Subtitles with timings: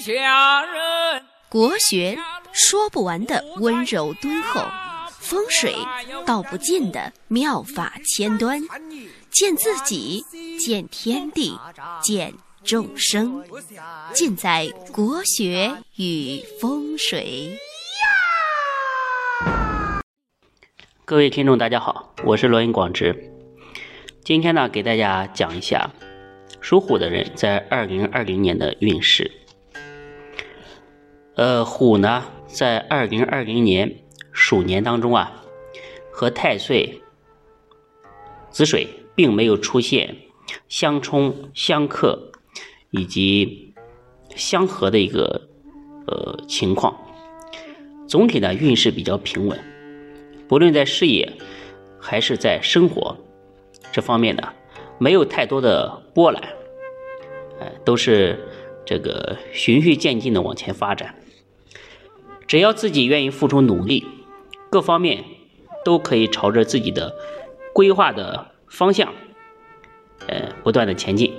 [0.00, 1.22] 下人。
[1.48, 2.16] 国学
[2.52, 4.60] 说不完的温柔敦厚，
[5.18, 5.74] 风水
[6.24, 8.60] 道不尽的妙法千端，
[9.30, 10.22] 见自己，
[10.58, 11.58] 见天地，
[12.02, 13.42] 见众生，
[14.12, 17.58] 尽在国学与风水。
[21.04, 23.32] 各位听众，大家好，我是罗云广直。
[24.22, 25.90] 今天呢，给大家讲一下
[26.60, 29.37] 属虎的人在二零二零年的运势。
[31.38, 34.00] 呃，虎呢，在二零二零年
[34.32, 35.44] 鼠年当中啊，
[36.10, 37.00] 和太岁
[38.50, 40.16] 子水并没有出现
[40.68, 42.32] 相冲、相克
[42.90, 43.72] 以及
[44.34, 45.48] 相合的一个
[46.08, 46.98] 呃情况，
[48.08, 49.56] 总体呢运势比较平稳。
[50.48, 51.32] 不论在事业
[52.00, 53.16] 还是在生活
[53.92, 54.52] 这方面呢，
[54.98, 56.42] 没有太多的波澜，
[57.60, 58.44] 哎，都是
[58.84, 61.14] 这个循序渐进的往前发展。
[62.48, 64.04] 只要自己愿意付出努力，
[64.70, 65.22] 各方面
[65.84, 67.14] 都可以朝着自己的
[67.72, 69.12] 规划的方向，
[70.26, 71.32] 呃，不断的前进。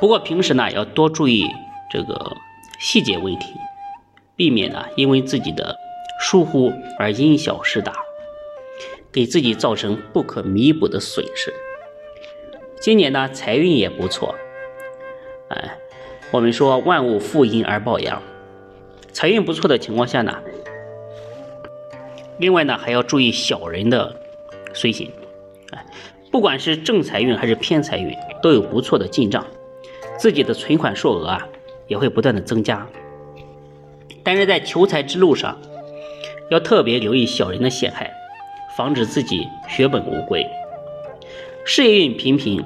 [0.00, 1.46] 不过平时呢，要多注意
[1.90, 2.36] 这个
[2.80, 3.52] 细节问题，
[4.34, 5.76] 避免呢因为自己的。
[6.20, 7.92] 疏忽而因小失大，
[9.12, 11.54] 给自己造成不可弥补的损失。
[12.80, 14.34] 今年呢，财运也不错。
[15.48, 15.78] 哎，
[16.32, 18.20] 我们说万物负阴而抱阳，
[19.12, 20.38] 财运不错的情况下呢，
[22.38, 24.14] 另外呢还要注意小人的
[24.72, 25.10] 随行。
[25.72, 25.84] 哎，
[26.30, 29.44] 不管是正财运还是偏财运，都有不错的进账，
[30.18, 31.48] 自己的存款数额啊
[31.86, 32.86] 也会不断的增加。
[34.22, 35.58] 但是在求财之路上，
[36.50, 38.12] 要特别留意小人的陷害，
[38.76, 40.46] 防止自己血本无归。
[41.64, 42.64] 事业运平平，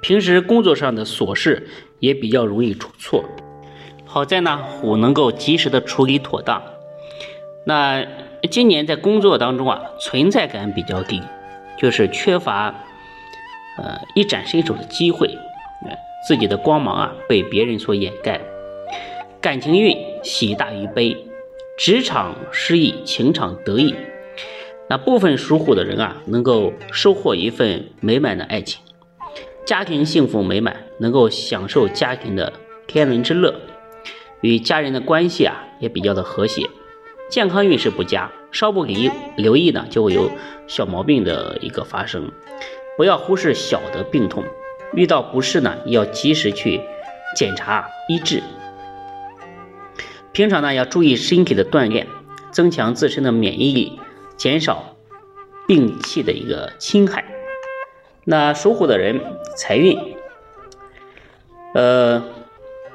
[0.00, 3.24] 平时工作上的琐事也比较容易出错。
[4.12, 6.62] 好在呢，虎能够及时的处理妥当。
[7.64, 8.06] 那
[8.50, 11.22] 今年在工作当中啊，存在感比较低，
[11.78, 12.74] 就是缺乏
[13.78, 15.30] 呃一展身手的机会，
[16.28, 18.38] 自己的光芒啊被别人所掩盖。
[19.40, 21.16] 感情运喜大于悲。
[21.78, 23.94] 职场失意，情场得意，
[24.90, 28.82] 那部分属虎的人啊，能够收获一份美满的爱情，
[29.64, 32.52] 家庭幸福美满，能够享受家庭的
[32.86, 33.54] 天伦之乐，
[34.42, 36.68] 与家人的关系啊也比较的和谐。
[37.30, 40.30] 健康运势不佳，稍不留留意呢，就会有
[40.66, 42.30] 小毛病的一个发生。
[42.98, 44.44] 不要忽视小的病痛，
[44.92, 46.78] 遇到不适呢，要及时去
[47.34, 48.42] 检查医治。
[50.32, 52.06] 平常呢要注意身体的锻炼，
[52.50, 53.98] 增强自身的免疫力，
[54.36, 54.96] 减少
[55.66, 57.24] 病气的一个侵害。
[58.24, 59.20] 那属虎的人
[59.56, 59.98] 财运，
[61.74, 62.22] 呃，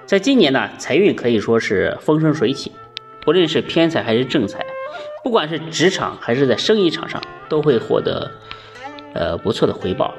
[0.07, 2.71] 在今年呢财运可以说是风生水起，
[3.21, 4.65] 不论是偏财还是正财，
[5.23, 8.31] 不管是职场还是在生意场上，都会获得
[9.13, 10.15] 呃不错的回报。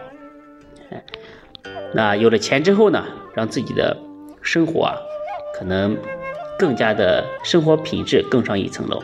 [1.95, 3.05] 那有了钱之后呢，
[3.35, 3.97] 让自己的
[4.43, 4.95] 生活啊
[5.59, 5.97] 可能。
[6.61, 9.01] 更加的生活品质更上一层楼。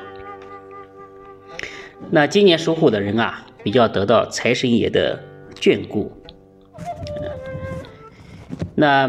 [2.10, 5.22] 那今年属虎的人啊，比较得到财神爷的
[5.54, 6.10] 眷顾。
[8.74, 9.08] 那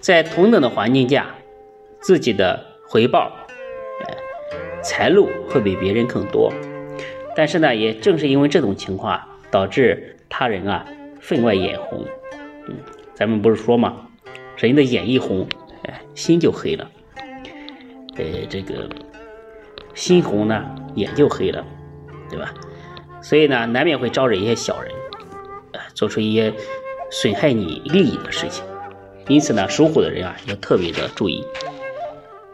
[0.00, 1.34] 在同等的环境下，
[2.00, 3.30] 自己的回报，
[4.82, 6.50] 财路会比别人更多。
[7.36, 10.86] 但是呢，也正是因为这种情况，导致他人啊
[11.20, 12.04] 分外眼红。
[12.66, 12.76] 嗯，
[13.14, 14.08] 咱们不是说嘛，
[14.56, 15.46] 人的眼一红，
[15.84, 16.90] 哎，心就黑了。
[18.16, 18.88] 呃，这个
[19.94, 21.64] 心红呢，眼就黑了，
[22.30, 22.54] 对吧？
[23.20, 24.90] 所以呢，难免会招惹一些小人，
[25.72, 26.52] 呃，做出一些
[27.10, 28.64] 损害你利益的事情。
[29.30, 31.44] 因此呢，属虎的人啊，要特别的注意，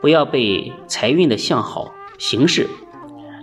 [0.02, 2.68] 不要被财运的向好形势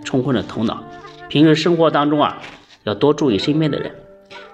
[0.04, 0.84] 冲昏了头脑。
[1.28, 2.40] 平时生活当中啊，
[2.84, 3.92] 要多注意身边的人，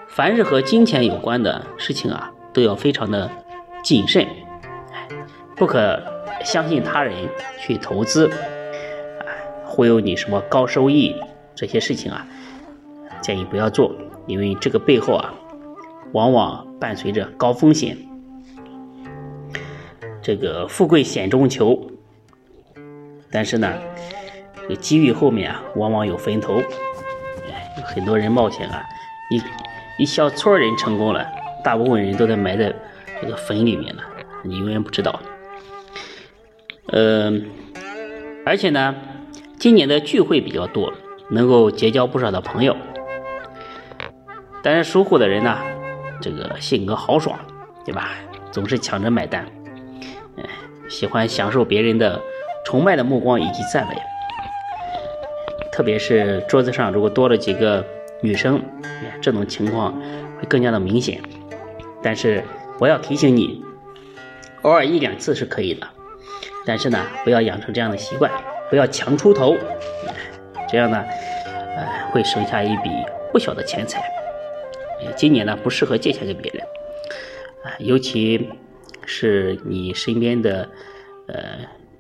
[0.08, 3.30] 凡是和金钱有关的事情啊，都要非常的
[3.84, 4.26] 谨慎，
[5.54, 6.02] 不可。
[6.42, 7.28] 相信他人
[7.58, 8.30] 去投资，
[9.66, 11.14] 忽悠你什么高收益
[11.54, 12.26] 这些事情啊，
[13.20, 13.94] 建议不要做，
[14.26, 15.34] 因为这个背后啊，
[16.12, 17.94] 往往伴随着高风险。
[20.30, 21.90] 这个富贵险中求，
[23.32, 23.68] 但是呢，
[24.62, 26.54] 这个机遇后面啊，往往有坟头。
[27.76, 28.80] 有很多人冒险啊，
[29.32, 29.42] 一
[30.00, 31.26] 一小撮人成功了，
[31.64, 32.72] 大部分人都在埋在
[33.20, 34.04] 这个坟里面了，
[34.44, 35.18] 你永远不知道。
[36.92, 37.50] 嗯，
[38.46, 38.94] 而且呢，
[39.58, 40.92] 今年的聚会比较多，
[41.28, 42.76] 能够结交不少的朋友。
[44.62, 45.58] 但是属虎的人呢，
[46.22, 47.36] 这个性格豪爽，
[47.84, 48.10] 对吧？
[48.52, 49.44] 总是抢着买单。
[50.90, 52.20] 喜欢享受别人的
[52.64, 53.96] 崇拜的目光以及赞美。
[55.72, 57.82] 特别是桌子上如果多了几个
[58.20, 58.60] 女生，
[59.22, 59.94] 这种情况
[60.38, 61.22] 会更加的明显。
[62.02, 62.42] 但是
[62.78, 63.64] 我要提醒你，
[64.62, 65.86] 偶尔一两次是可以的，
[66.66, 68.30] 但是呢，不要养成这样的习惯，
[68.68, 69.56] 不要强出头，
[70.68, 71.02] 这样呢，
[71.76, 72.90] 呃，会省下一笔
[73.32, 74.02] 不小的钱财。
[75.16, 76.62] 今年呢，不适合借钱给别人，
[77.64, 78.50] 啊，尤其
[79.12, 80.68] 是你身边的
[81.26, 81.34] 呃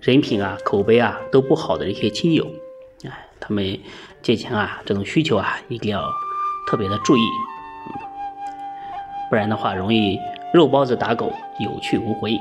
[0.00, 2.46] 人品啊、口碑啊都不好的一些亲友。
[3.04, 3.80] 哎，他们
[4.22, 6.08] 借钱啊，这种需求啊，一定要
[6.68, 7.20] 特别的注意，
[9.28, 10.20] 不然的话容易
[10.54, 12.38] 肉包子打狗，有去无回。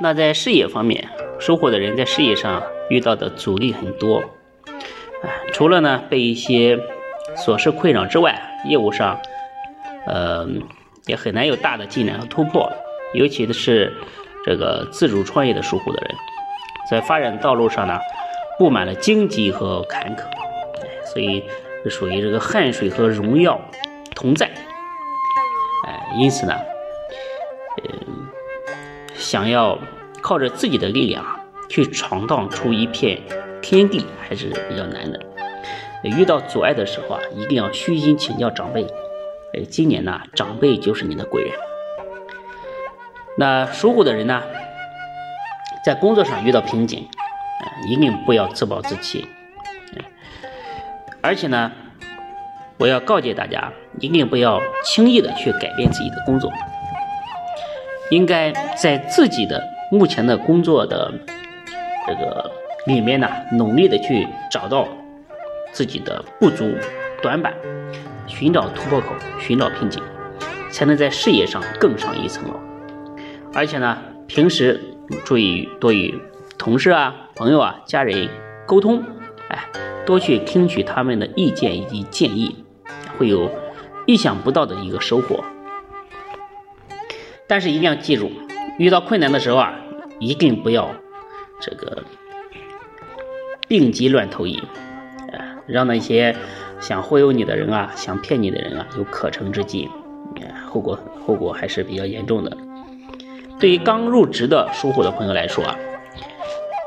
[0.00, 1.06] 那在事业方面，
[1.38, 4.20] 收获的人在事业上遇到的阻力很多，
[5.22, 6.78] 啊，除了呢被一些
[7.36, 9.20] 琐事困扰之外，业务上，
[10.06, 10.48] 呃，
[11.06, 12.70] 也很难有大的进展和突破，
[13.14, 13.92] 尤其是
[14.44, 16.14] 这个自主创业的疏忽的人。
[16.90, 17.98] 在发展道路上呢，
[18.58, 20.22] 布满了荆棘和坎坷，
[21.12, 21.44] 所以
[21.88, 23.60] 属于这个汗水和荣耀
[24.14, 24.46] 同在，
[25.86, 26.54] 哎，因此呢，
[27.82, 28.28] 嗯，
[29.14, 29.78] 想要
[30.20, 31.24] 靠着自己的力量
[31.68, 33.20] 去闯荡出一片
[33.60, 35.20] 天地还是比较难的。
[36.04, 38.86] 遇到阻碍的时候啊，一定要虚心请教长辈。
[39.64, 41.52] 今年呢，长辈就是你的贵人。
[43.38, 44.42] 那属虎的人呢？
[45.84, 47.08] 在工作上遇到瓶颈，
[47.88, 49.24] 一定不要自暴自弃，
[51.20, 51.70] 而且呢，
[52.76, 56.52] 我要告诫大家，一定不要轻易的去改变自己的工作，
[58.10, 59.62] 应该在自己的
[59.92, 61.12] 目前的工作的
[62.06, 62.50] 这个
[62.86, 64.88] 里面呢，努力的去找到
[65.70, 66.74] 自己的不足、
[67.22, 67.54] 短板，
[68.26, 70.02] 寻找突破口，寻找瓶颈，
[70.70, 72.54] 才能在事业上更上一层楼，
[73.52, 74.80] 而且呢，平时。
[75.24, 76.20] 注意多与
[76.58, 78.28] 同事啊、朋友啊、家人
[78.66, 79.04] 沟通，
[79.48, 79.64] 哎，
[80.04, 82.64] 多去听取他们的意见以及建议，
[83.16, 83.48] 会有
[84.04, 85.44] 意想不到的一个收获。
[87.46, 88.32] 但是一定要记住，
[88.80, 89.74] 遇到困难的时候啊，
[90.18, 90.90] 一定不要
[91.60, 92.02] 这个
[93.68, 94.60] 病急乱投医，
[95.32, 96.34] 哎，让那些
[96.80, 99.88] 想忽悠你的人啊、想骗你的人啊有可乘之机，
[100.66, 102.56] 后果后果还是比较严重的。
[103.58, 105.76] 对于刚入职的属虎的朋友来说啊，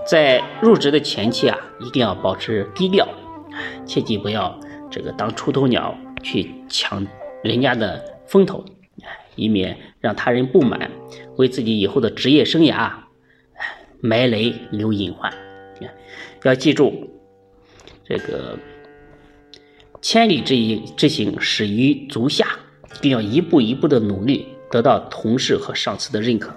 [0.08, 3.08] 在入职的前期啊，一定要保持低调，
[3.86, 4.60] 切记不要
[4.92, 7.06] 这个当出头鸟去抢
[7.44, 8.64] 人家的风头，
[9.36, 10.92] 以免让他人不满，
[11.38, 12.92] 为自己以后的职业生涯
[14.02, 15.34] 埋雷留隐患。
[16.44, 17.10] 要记住，
[18.06, 18.58] 这个
[20.02, 22.48] 千里之行之行始于足下，
[22.96, 24.48] 一定要一步一步的努力。
[24.72, 26.56] 得到同事和上司的认可，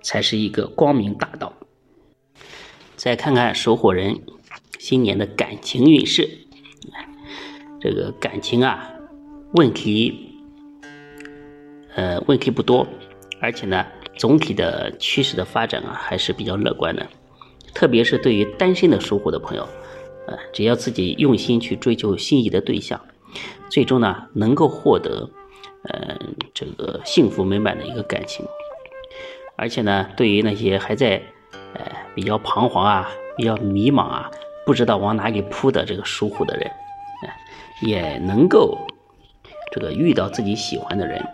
[0.00, 1.52] 才是一个光明大道。
[2.94, 4.20] 再看看守火人
[4.78, 6.30] 新年的感情运势，
[7.80, 8.92] 这个感情啊，
[9.54, 10.30] 问题，
[11.96, 12.86] 呃，问题不多，
[13.40, 13.84] 而且呢，
[14.16, 17.04] 总体的趋势的发展啊，还是比较乐观的。
[17.74, 19.68] 特别是对于单身的属虎的朋友，
[20.52, 23.00] 只要自己用心去追求心仪的对象，
[23.70, 25.30] 最终呢，能够获得。
[25.84, 28.44] 嗯，这个幸福美满的一个感情，
[29.56, 31.22] 而且呢，对于那些还在
[31.72, 31.80] 呃
[32.16, 34.28] 比较彷徨啊、比较迷茫啊、
[34.66, 36.70] 不知道往哪里扑的这个属虎的人，
[37.80, 38.76] 也能够
[39.72, 41.24] 这个遇到自己喜欢的人，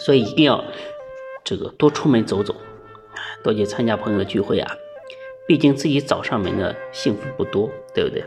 [0.00, 0.64] 所以一定要
[1.44, 2.56] 这个多出门走走，
[3.44, 4.74] 多去参加朋友的聚会啊，
[5.48, 8.22] 毕竟自己找上门的幸福不多，对不对？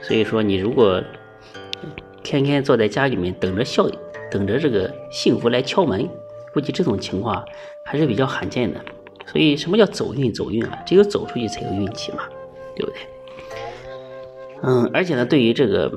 [0.00, 1.02] 所以说，你如果
[2.22, 3.86] 天天坐在家里面等着笑。
[4.30, 6.08] 等着这个幸福来敲门，
[6.52, 7.44] 估计这种情况
[7.84, 8.80] 还是比较罕见的。
[9.26, 10.32] 所以，什么叫走运？
[10.32, 12.24] 走运啊，只有走出去才有运气嘛，
[12.74, 13.00] 对不对？
[14.62, 15.88] 嗯，而且呢，对于这个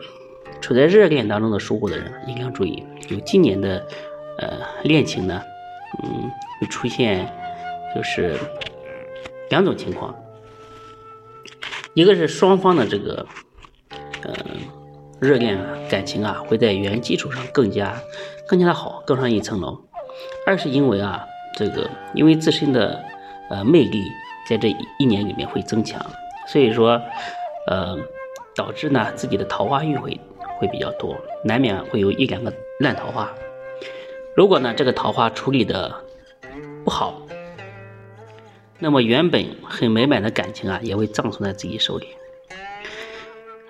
[0.61, 3.83] 处在热恋当中的属虎的人，一定要注意，有今年的
[4.37, 5.41] 呃恋情呢，
[6.03, 6.29] 嗯，
[6.61, 7.27] 会出现
[7.95, 8.35] 就是
[9.49, 10.13] 两种情况，
[11.97, 13.25] 一个是双方的这个，
[14.21, 14.35] 嗯。
[15.19, 17.99] 热恋啊，感情啊，会在原基础上更加、
[18.47, 19.81] 更加的好，更上一层楼。
[20.45, 21.25] 二是因为啊，
[21.55, 23.03] 这个因为自身的
[23.49, 24.03] 呃魅力
[24.47, 24.67] 在这
[24.99, 25.99] 一年里面会增强，
[26.47, 27.01] 所以说
[27.65, 27.97] 呃
[28.55, 30.19] 导致呢自己的桃花运会
[30.59, 33.33] 会比较多，难免会有一两个烂桃花。
[34.35, 35.91] 如果呢这个桃花处理的
[36.83, 37.19] 不好，
[38.79, 42.07] 那么原本很美满的感情啊，也会葬送在自己手里。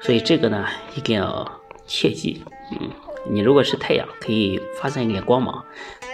[0.02, 1.50] 所以这个呢，一定要
[1.86, 2.44] 切记。
[2.72, 2.90] 嗯，
[3.30, 5.64] 你如果是太阳，可以发散一点光芒；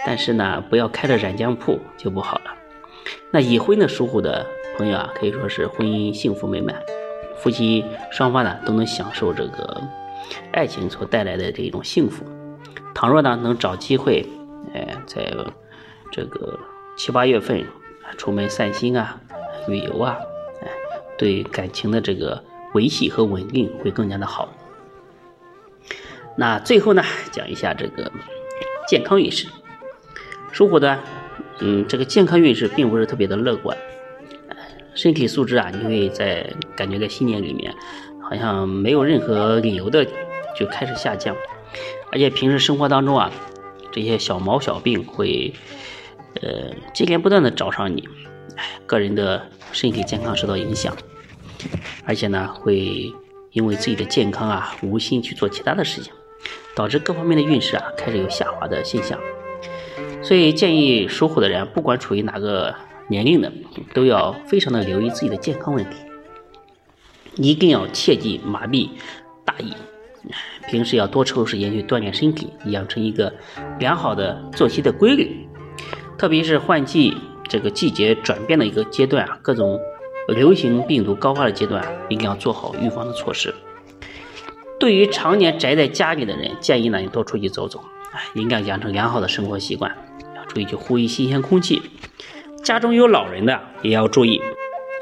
[0.06, 2.54] 但是呢，不要开着染浆铺就不好了。
[3.30, 4.46] 那已婚的属虎的
[4.76, 6.80] 朋友啊，可以说是婚姻幸福美满，
[7.36, 9.82] 夫妻双方呢都能享受这个
[10.52, 12.24] 爱情所带来的这种幸福。
[12.94, 14.24] 倘若呢能找机会，
[14.72, 15.32] 哎，在
[16.12, 16.58] 这个
[16.96, 17.64] 七八月份
[18.16, 19.20] 出门散心啊、
[19.68, 20.18] 旅游啊，
[20.62, 20.68] 哎，
[21.18, 22.42] 对感情的这个
[22.74, 24.48] 维系和稳定会更加的好。
[26.36, 28.10] 那最后呢，讲一下这个
[28.88, 29.46] 健康运势。
[30.52, 30.98] 属虎的，
[31.60, 33.76] 嗯，这个健康运势并不是特别的乐观，
[34.94, 37.74] 身体素质啊，你会在感觉在新年里面，
[38.22, 40.06] 好像没有任何理由的
[40.56, 41.36] 就开始下降，
[42.12, 43.32] 而且平时生活当中啊，
[43.90, 45.52] 这些小毛小病会，
[46.42, 48.08] 呃，接连不断的找上你，
[48.56, 50.96] 哎，个人的身体健康受到影响，
[52.04, 53.12] 而且呢，会
[53.52, 56.12] 因为自己的健康啊，无心去做其他的事情，
[56.74, 59.18] 导致各方面的运势啊，开始有下滑的现象。
[60.22, 62.74] 所以建议属虎的人，不管处于哪个
[63.08, 63.52] 年龄的，
[63.92, 65.98] 都要非常的留意自己的健康问题，
[67.36, 68.88] 一定要切忌麻痹
[69.44, 69.72] 大意。
[70.66, 73.32] 平时要多抽时间去锻炼身体，养成一个
[73.78, 75.46] 良好的作息的规律。
[76.16, 77.16] 特别是换季
[77.48, 79.80] 这个季节转变的一个阶段啊，各种
[80.28, 83.54] 流行病毒高发的阶段，一定要做好预防的措施。
[84.80, 89.94] 对于常年宅在家里的人，建议呢你多出去走走，哎，应该养成良好的生活习惯。
[90.36, 91.82] 要注意去呼吸新鲜空气，
[92.62, 94.40] 家中有老人的也要注意，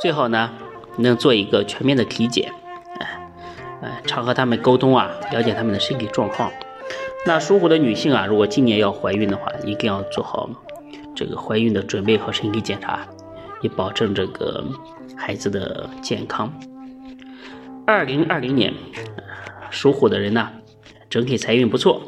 [0.00, 0.50] 最好呢
[0.98, 2.52] 能做一个全面的体检，
[3.00, 3.30] 哎
[3.82, 6.50] 哎，常和他们沟通啊，了解他们的身体状况。
[7.24, 10.48] 那属虎的女性啊，如果今年要怀孕的话，一定要做好
[11.14, 13.06] 这个怀孕的准备和身体检查，
[13.60, 14.64] 以保证这个
[15.16, 16.52] 孩子的健康。
[17.86, 18.72] 二零二零年
[19.70, 20.48] 属虎的人呢，
[21.10, 22.02] 整体财运不错。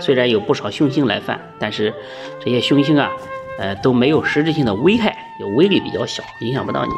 [0.00, 1.92] 虽然有不少凶星来犯，但是
[2.40, 3.10] 这些凶星啊，
[3.58, 6.92] 呃都没有实质性的危害，有威力比较小，影响不到你，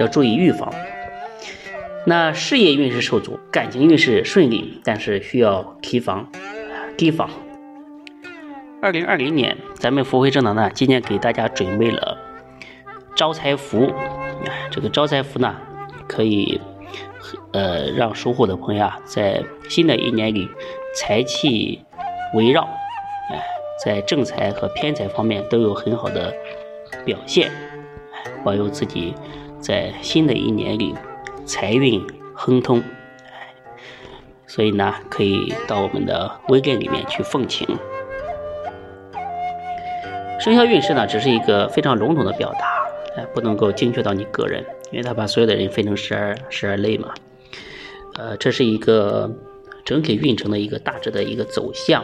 [0.00, 0.72] 要注意预防。
[2.06, 6.30] 那事业运势受阻，感情运势顺利，但是需要提防，
[6.96, 7.28] 提防。
[8.82, 12.18] 二零二零年，咱们福慧正堂呢，今天给大家准备了
[13.16, 13.90] 招财符，
[14.70, 15.54] 这个招财符呢，
[16.06, 16.60] 可以
[17.52, 20.48] 呃让属虎的朋友啊，在新的一年里
[20.94, 21.82] 财气。
[22.34, 22.62] 围绕，
[23.30, 23.40] 哎，
[23.82, 26.34] 在正财和偏财方面都有很好的
[27.04, 27.50] 表现，
[28.44, 29.14] 保佑自己
[29.60, 30.92] 在新的一年里
[31.46, 32.04] 财运
[32.34, 32.82] 亨通。
[34.44, 37.66] 所以呢，可以到我们的微店里面去奉请。
[40.46, 42.86] 生肖运势呢，只是一个非常笼统的表达，
[43.16, 47.12] 哎，不能够精确到你个人，因为他把所有的人分成十二十二类嘛。
[48.16, 49.28] 呃，这是一个。
[49.84, 52.02] 整体运程的一个大致的一个走向，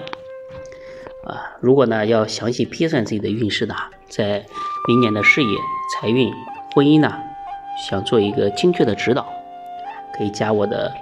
[1.24, 3.74] 啊，如果呢要详细批算自己的运势呢，
[4.08, 4.44] 在
[4.86, 5.48] 明年的事业、
[5.92, 6.32] 财运、
[6.72, 7.12] 婚姻呢，
[7.76, 9.26] 想做一个精确的指导，
[10.16, 10.94] 可以加我的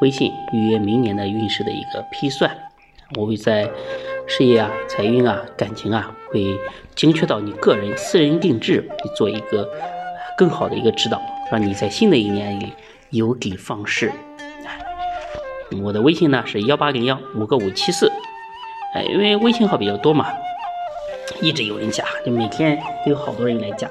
[0.00, 2.56] 微信预约明年的运势的一个批算，
[3.16, 3.68] 我会在
[4.28, 6.54] 事业啊、财运啊、感情啊，会
[6.94, 9.66] 精确到你个人私人定制，你做一个
[10.36, 11.20] 更好的一个指导，
[11.50, 12.72] 让你在新的一年里
[13.10, 14.12] 有的放矢。
[15.82, 18.12] 我的微信呢是幺八零幺五个五七四，
[18.94, 20.26] 哎，因为微信号比较多嘛，
[21.40, 23.88] 一直有人加，就每天有好多人来加，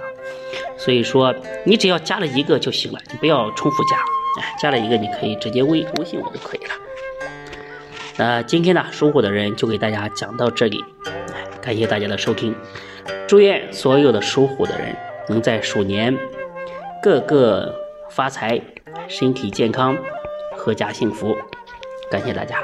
[0.78, 1.34] 所以说
[1.66, 3.98] 你只要加了一个就行了，你不要重复加，
[4.42, 6.87] 哎，加了一个你可以直接微微信我就可以了。
[8.20, 10.84] 那今天呢，属虎的人就给大家讲到这里，
[11.62, 12.56] 感谢大家的收听，
[13.28, 14.96] 祝愿所有的属虎的人
[15.30, 16.18] 能在鼠年
[17.04, 17.76] 个个
[18.10, 18.60] 发财，
[19.08, 19.96] 身体健康，
[20.58, 21.36] 阖家幸福。
[22.10, 22.58] 感谢大家。